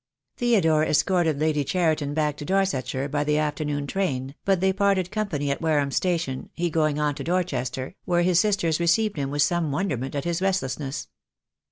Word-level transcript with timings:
Theodore 0.35 0.83
escorted 0.83 1.39
Lady 1.39 1.63
Cheriton 1.63 2.15
back 2.15 2.35
to 2.37 2.43
Dorsetshire 2.45 3.07
by 3.07 3.23
the 3.23 3.37
afternoon 3.37 3.85
train, 3.85 4.33
but 4.45 4.59
they 4.59 4.73
parted 4.73 5.11
company 5.11 5.51
at 5.51 5.61
Ware 5.61 5.77
ham 5.77 5.91
Station, 5.91 6.49
he 6.53 6.71
going 6.71 6.97
on 6.99 7.13
to 7.13 7.23
Dorchester, 7.23 7.93
where 8.05 8.23
his 8.23 8.39
sisters 8.39 8.79
received 8.79 9.15
him 9.17 9.29
with 9.29 9.43
some 9.43 9.71
wonderment 9.71 10.15
at 10.15 10.25
his 10.25 10.41
restlessness. 10.41 11.07